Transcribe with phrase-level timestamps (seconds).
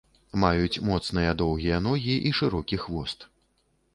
[0.43, 3.29] Маюць моцныя доўгія ногі і шырокі хвост.